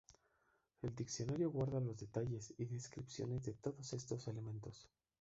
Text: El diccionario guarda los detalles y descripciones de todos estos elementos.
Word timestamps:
El 0.81 0.95
diccionario 0.95 1.51
guarda 1.51 1.79
los 1.79 1.95
detalles 1.99 2.55
y 2.57 2.65
descripciones 2.65 3.45
de 3.45 3.53
todos 3.53 3.93
estos 3.93 4.27
elementos. 4.27 4.89